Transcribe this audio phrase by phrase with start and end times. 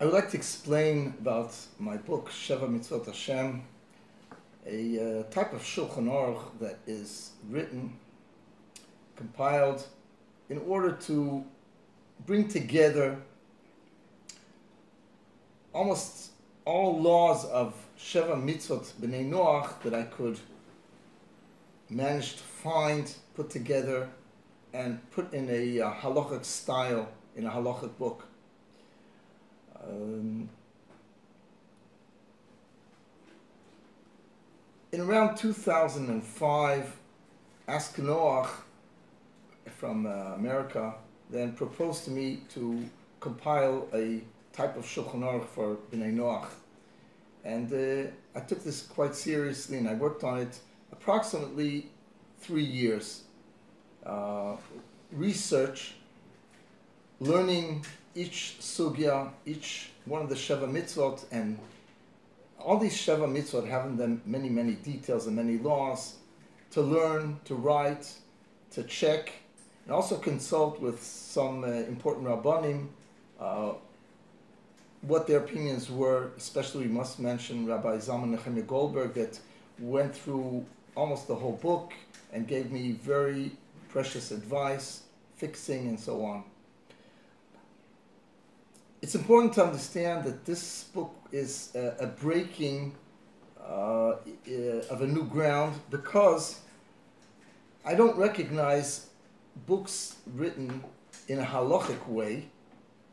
[0.00, 3.64] I would like to explain about my book, Sheva Mitzvot Hashem,
[4.64, 7.96] a uh, type of Shulchan Aruch that is written,
[9.16, 9.84] compiled,
[10.48, 11.44] in order to
[12.26, 13.18] bring together
[15.72, 16.30] almost
[16.64, 20.38] all laws of Sheva Mitzvot B'nai Noach that I could
[21.90, 24.08] manage to find, put together,
[24.72, 28.27] and put in a uh, halachic style, in a halachic book.
[29.88, 30.48] Um,
[34.92, 36.98] in around 2005,
[37.68, 38.46] Ask from
[40.06, 40.94] uh, America
[41.28, 42.88] then proposed to me to
[43.20, 44.22] compile a
[44.54, 46.48] type of Shulchan Aruch for Bnei Noach.
[47.44, 50.58] And uh, I took this quite seriously and I worked on it
[50.90, 51.90] approximately
[52.40, 53.24] three years.
[54.06, 54.56] Uh,
[55.12, 55.96] research,
[57.20, 61.58] learning each sugya, each one of the Sheva mitzvot, and
[62.58, 66.16] all these Sheva mitzvot having them many, many details and many laws
[66.72, 68.12] to learn, to write,
[68.72, 69.32] to check,
[69.84, 72.88] and also consult with some uh, important rabbanim
[73.40, 73.72] uh,
[75.02, 76.30] what their opinions were.
[76.36, 79.38] Especially, we must mention Rabbi Zalman Nechemia Goldberg that
[79.78, 80.64] went through
[80.96, 81.92] almost the whole book
[82.32, 83.52] and gave me very
[83.88, 85.02] precious advice,
[85.36, 86.44] fixing, and so on
[89.00, 92.94] it's important to understand that this book is a, a breaking
[93.60, 94.16] uh,
[94.90, 96.60] of a new ground because
[97.84, 99.10] I don't recognize
[99.66, 100.82] books written
[101.28, 102.48] in a halachic way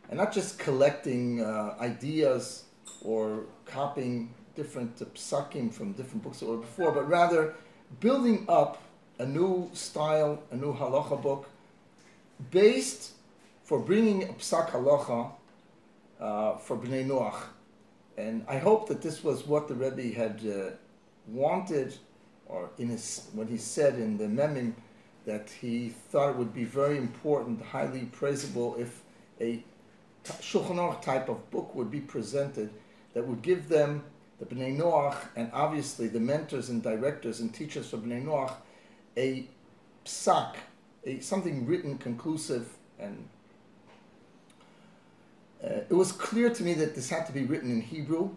[0.09, 2.65] and not just collecting uh, ideas
[3.03, 7.53] or copying different uh, psakim from different books that were before, but rather
[7.99, 8.81] building up
[9.19, 11.49] a new style, a new halacha book
[12.51, 13.11] based
[13.63, 15.31] for bringing a psak halacha
[16.25, 17.39] uh, for Bnei Noach.
[18.17, 20.71] And I hope that this was what the Rebbe had uh,
[21.27, 21.93] wanted,
[22.47, 24.73] or in his what he said in the Memim,
[25.25, 29.01] that he thought it would be very important, highly praisable, if
[29.39, 29.63] a
[30.23, 32.69] Shulchan Aruch type of book would be presented
[33.13, 34.03] that would give them
[34.39, 38.53] the Bnei Noach and obviously the mentors and directors and teachers for Bnei Noach
[39.17, 39.47] a
[40.05, 40.55] psak,
[41.05, 42.67] a something written, conclusive,
[42.99, 43.27] and
[45.65, 48.29] it was clear to me that this had to be written in Hebrew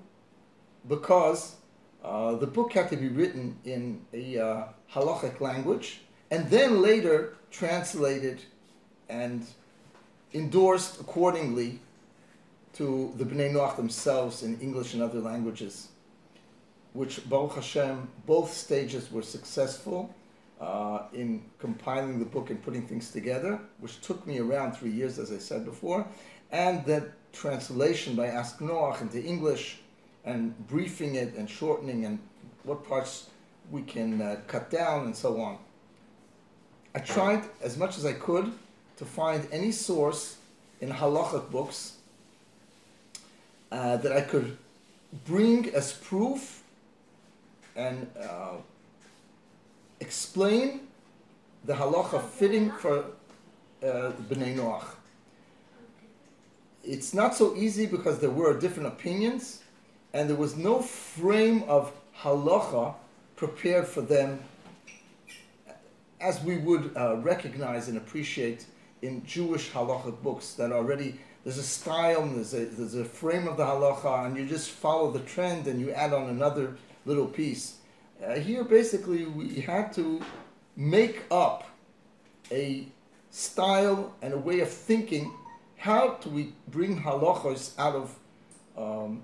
[0.89, 1.57] because
[2.03, 6.01] uh, the book had to be written in a uh, halachic language
[6.31, 8.41] and then later translated
[9.09, 9.47] and
[10.33, 11.81] endorsed accordingly
[12.75, 15.89] to the Bnei Noach themselves in English and other languages,
[16.93, 20.15] which Baruch Hashem, both stages were successful
[20.61, 25.19] uh, in compiling the book and putting things together, which took me around three years,
[25.19, 26.07] as I said before
[26.51, 29.79] and the translation by Ask Noach into English
[30.25, 32.19] and briefing it and shortening and
[32.65, 33.31] what parts
[33.71, 35.59] we can uh, cut down and so on.
[36.95, 38.53] I tried as much as I could
[38.97, 40.37] to find any source
[40.81, 41.97] in halachic books
[43.71, 44.57] uh, that I could
[45.25, 46.63] bring as proof
[47.77, 48.57] and uh,
[50.01, 50.81] explain
[51.65, 52.99] the halacha fitting for
[53.83, 54.85] uh, Bnei Noach
[56.85, 59.63] it's not so easy because there were different opinions
[60.13, 62.95] and there was no frame of halacha
[63.37, 64.41] prepared for them
[66.21, 68.67] as we would uh, recognize and appreciate
[69.03, 73.47] in Jewish halachic books that already there's a style and there's a, there's a frame
[73.47, 77.27] of the halacha and you just follow the trend and you add on another little
[77.27, 77.77] piece.
[78.25, 80.21] Uh, here basically we had to
[80.77, 81.69] make up
[82.51, 82.87] a
[83.31, 85.33] style and a way of thinking
[85.79, 88.17] how do we bring halachos out of
[88.77, 89.23] um,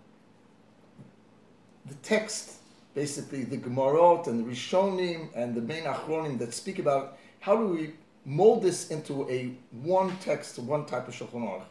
[1.87, 2.55] the text,
[2.95, 7.67] basically the Gemarot and the Rishonim and the main Achronim that speak about how do
[7.67, 7.95] we
[8.25, 9.53] mold this into a
[9.83, 11.63] one text, one type of Shulchan Aruch.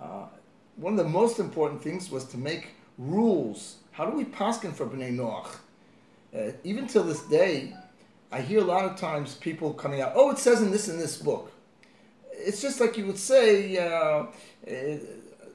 [0.00, 0.26] Uh,
[0.76, 2.68] one of the most important things was to make
[2.98, 3.76] rules.
[3.92, 5.58] How do we paskin for Bnei Noach?
[6.34, 7.74] Uh, even till this day,
[8.32, 10.98] I hear a lot of times people coming out, oh, it says in this and
[10.98, 11.52] this book
[12.38, 14.26] it's just like you would say uh,
[14.66, 14.98] uh,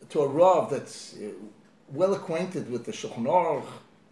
[0.10, 1.32] to a Rav that's uh,
[1.92, 3.66] well acquainted with the Shulchan Aruch,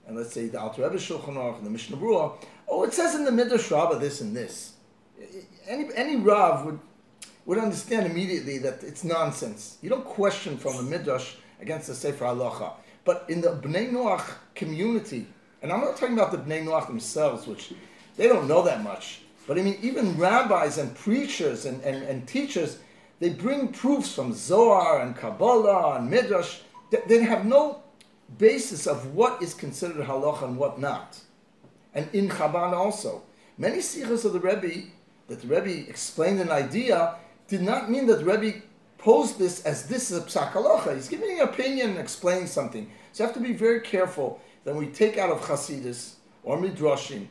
[0.07, 2.33] and let's say the Alter Rebbe Shulchan Aruch and the Mishnah Berurah,
[2.67, 4.73] oh, it says in the Midrash Rabbah this and this.
[5.67, 6.79] Any, any Rav would,
[7.45, 9.77] would understand immediately that it's nonsense.
[9.81, 12.73] You don't question from the Midrash against the Sefer Halacha.
[13.03, 15.27] But in the Bnei Noach community,
[15.61, 17.73] and I'm not talking about the Bnei Noach themselves, which
[18.15, 19.21] they don't know that much.
[19.47, 22.79] But I mean, even rabbis and preachers and, and, and teachers,
[23.19, 26.59] they bring proofs from Zohar and Kabbalah and Midrash
[27.07, 27.81] they have no
[28.37, 31.19] basis of what is considered halacha and what not.
[31.93, 33.23] And in Chabad also,
[33.57, 34.87] many sichos of the Rebbe
[35.27, 37.15] that the Rebbe explained an idea
[37.47, 38.61] did not mean that Rebbe
[38.97, 40.95] posed this as this is a psak halacha.
[40.95, 42.89] He's giving an opinion and explaining something.
[43.11, 47.27] So you have to be very careful that we take out of Chasidus or Midrashim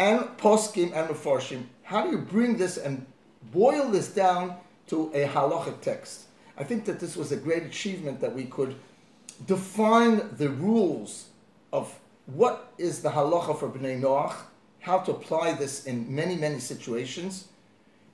[0.00, 1.64] and Poskim and Mefarshim.
[1.82, 3.04] How do you bring this and
[3.52, 4.56] boil this down
[4.86, 6.22] to a halachic text?
[6.56, 8.76] I think that this was a great achievement that we could
[9.46, 11.26] define the rules
[11.70, 11.94] of
[12.24, 14.36] what is the halacha for Bnei Noach,
[14.80, 17.48] how to apply this in many, many situations,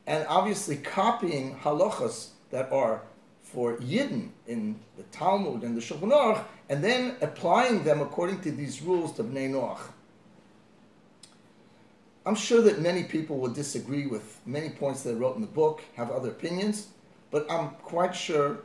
[0.08, 3.02] and obviously copying halachas that are
[3.44, 8.50] for Yidden in the Talmud and the Shulchan Aruch, and then applying them according to
[8.50, 9.78] these rules to Bnei Noach.
[12.26, 15.46] I'm sure that many people will disagree with many points that I wrote in the
[15.46, 16.88] book, have other opinions,
[17.30, 18.64] but I'm quite sure,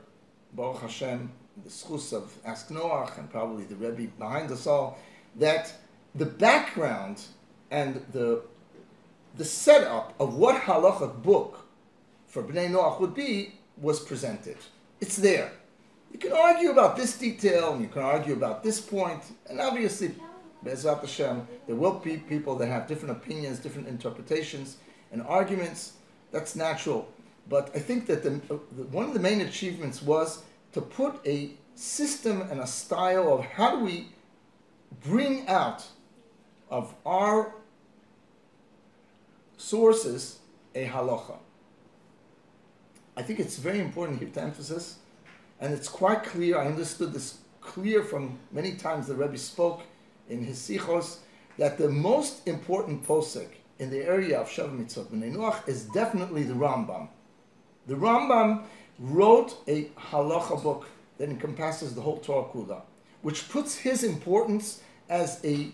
[0.53, 1.31] Baruch Hashem,
[1.63, 4.97] the schus of Ask Noach and probably the Rebbe behind us all,
[5.35, 5.71] that
[6.15, 7.21] the background
[7.69, 8.41] and the
[9.37, 11.65] the setup of what halachic book
[12.27, 14.57] for Bnei Noach would be was presented.
[14.99, 15.53] It's there.
[16.11, 20.13] You can argue about this detail, and you can argue about this point, and obviously,
[20.65, 24.77] Bezrat Hashem, there will be people that have different opinions, different interpretations,
[25.11, 25.93] and arguments.
[26.31, 27.09] That's natural.
[27.49, 30.43] But I think that the, the, one of the main achievements was
[30.73, 34.09] to put a system and a style of how do we
[35.03, 35.85] bring out
[36.69, 37.53] of our
[39.57, 40.39] sources
[40.75, 41.37] a halacha.
[43.17, 44.97] I think it's very important here to emphasize,
[45.59, 46.57] and it's quite clear.
[46.57, 49.81] I understood this clear from many times the Rebbe spoke
[50.31, 51.17] in his sichos
[51.57, 53.47] that the most important posek
[53.79, 57.09] in the area of Shav Mitzvot B'nai Noach is definitely the Rambam.
[57.87, 58.63] The Rambam
[58.99, 60.87] wrote a halacha book
[61.17, 62.81] that encompasses the whole Torah Kula,
[63.21, 65.71] which puts his importance as a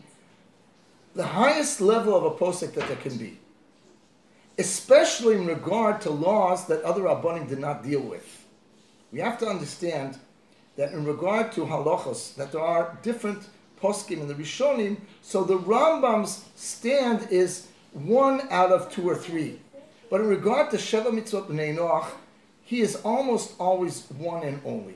[1.15, 3.39] the highest level of a posek that there can be,
[4.59, 8.45] especially in regard to laws that other rabbanim did not deal with.
[9.11, 10.19] We have to understand
[10.75, 13.49] that in regard to halachos, that there are different
[13.81, 19.59] poskim and the Rishonim, so the Rambam's stand is one out of two or three.
[20.09, 22.07] But in regard to Sheva Mitzvot B'nai Noach,
[22.63, 24.95] he is almost always one and only.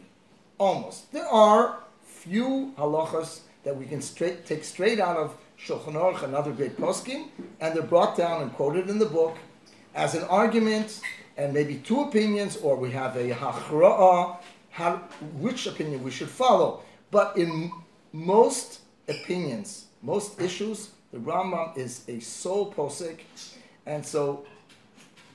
[0.58, 1.12] Almost.
[1.12, 6.52] There are few halachas that we can straight, take straight out of Shulchan Aruch another
[6.52, 7.28] great poskim,
[7.60, 9.38] and they're brought down and quoted in the book
[9.94, 11.02] as an argument
[11.38, 14.38] and maybe two opinions, or we have a hachra'ah,
[15.40, 16.82] which opinion we should follow.
[17.10, 17.72] But in
[18.14, 23.20] most opinions, most issues, the Rambam is a sole posik,
[23.86, 24.46] and so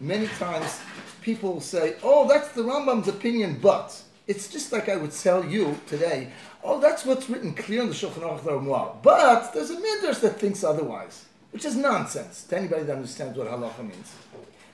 [0.00, 0.78] many times
[1.20, 5.78] people say, "Oh, that's the Rambam's opinion," but it's just like I would tell you
[5.86, 6.30] today,
[6.64, 10.40] "Oh, that's what's written clear in the Shulchan Aruch Ramah," but there's a midrash that
[10.40, 14.12] thinks otherwise, which is nonsense to anybody that understands what halacha means.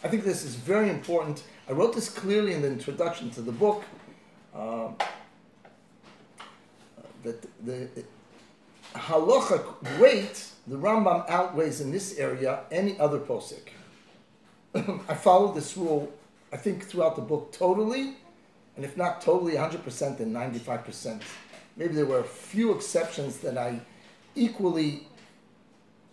[0.05, 1.45] I think this is very important.
[1.69, 3.85] I wrote this clearly in the introduction to the book.
[4.55, 4.89] Uh,
[7.23, 7.89] that the
[8.95, 9.65] halachic
[9.99, 13.69] weight, the Rambam outweighs in this area any other posik.
[14.75, 16.13] I followed this rule,
[16.53, 18.15] I think, throughout the book totally,
[18.77, 21.23] and if not totally 100%, then 95%.
[21.77, 23.81] Maybe there were a few exceptions that I
[24.35, 25.07] equally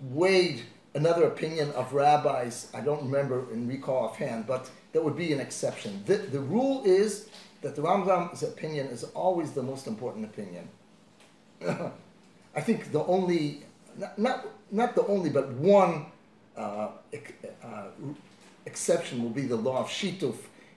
[0.02, 0.64] weighed
[0.94, 2.70] another opinion of rabbis.
[2.74, 6.04] I don't remember in recall offhand, but that would be an exception.
[6.06, 7.30] The, the rule is
[7.62, 10.70] that the Rambam's opinion is always the most important opinion.
[11.62, 13.64] I think the only,
[13.98, 16.06] not, not, not the only, but one
[16.58, 16.90] uh,
[17.64, 17.84] uh,
[18.66, 20.36] exception will be the law of Shituf,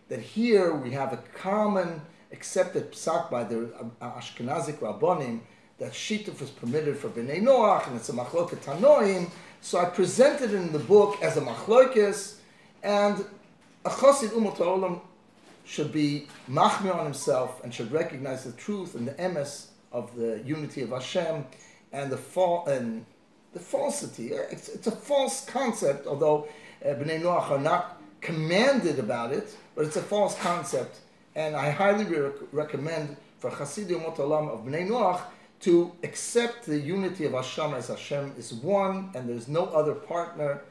[0.09, 2.01] that here we have a common
[2.33, 5.41] accepted psak by the uh, Ashkenazic Rabbonim
[5.79, 9.31] that Shituf is permitted for Bnei Noach and it's a machloket Tanoim.
[9.61, 12.37] So I presented it in the book as a machlokes,
[12.83, 13.25] and
[13.85, 15.01] a Chosid Umot
[15.65, 20.43] should be machmir on himself and should recognize the truth and the emes of the
[20.45, 21.45] unity of Hashem
[21.93, 23.05] and the fa- and
[23.53, 24.33] the falsity.
[24.33, 26.49] It's, it's a false concept, although
[26.85, 31.01] uh, Bnei Noach are not commanded about it, but it's a false concept.
[31.35, 35.21] And I highly re- recommend for Chasidim Olam of Bnei Noach
[35.61, 40.63] to accept the unity of Hashem as Hashem is one and there's no other partner.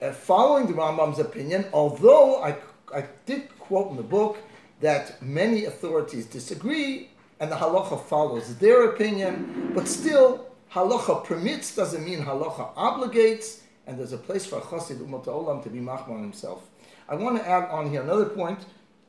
[0.00, 2.56] Uh, following the Rambam's opinion, although I,
[2.94, 4.38] I did quote in the book
[4.80, 7.08] that many authorities disagree
[7.42, 13.98] and the halacha follows their opinion, but still halacha permits doesn't mean halacha obligates, and
[13.98, 16.70] there's a place for a chassid umat olam to be machman himself.
[17.08, 18.60] I want to add on here another point,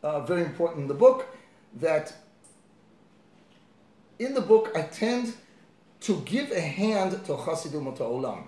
[0.02, 1.28] uh, very important in the book,
[1.76, 2.12] that
[4.18, 5.36] in the book, I tend
[6.02, 8.48] to give a hand to Chasidum to Olam.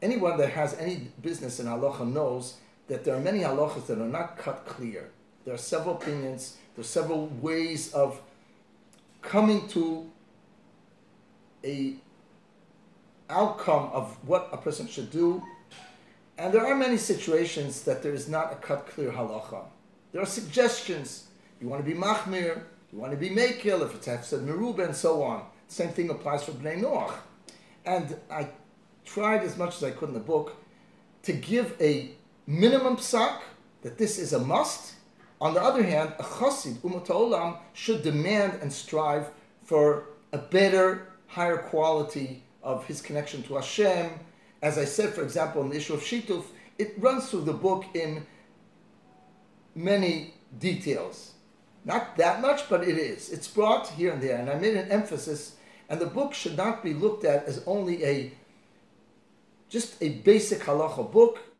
[0.00, 2.56] Anyone that has any business in halacha knows
[2.88, 5.12] that there are many halachas that are not cut clear.
[5.44, 6.56] There are several opinions.
[6.74, 8.20] There are several ways of
[9.20, 10.10] coming to
[11.64, 11.94] a
[13.30, 15.42] outcome of what a person should do.
[16.38, 19.64] And there are many situations that there is not a cut clear halacha.
[20.12, 21.28] There are suggestions.
[21.60, 24.96] You want to be machmir, you want to be mekil, if it's hefsed meruba, and
[24.96, 25.44] so on.
[25.68, 27.14] Same thing applies for bnei noach.
[27.86, 28.48] And I
[29.04, 30.56] tried as much as I could in the book
[31.22, 32.10] to give a
[32.46, 33.40] minimum psak
[33.82, 34.94] that this is a must.
[35.42, 39.28] On the other hand, a chassid umat should demand and strive
[39.64, 44.20] for a better, higher quality of his connection to Hashem.
[44.62, 46.44] As I said, for example, in the issue of shituf,
[46.78, 48.24] it runs through the book in
[49.74, 51.32] many details.
[51.84, 53.28] Not that much, but it is.
[53.30, 55.56] It's brought here and there, and I made an emphasis.
[55.88, 58.30] And the book should not be looked at as only a
[59.68, 61.40] just a basic halacha book.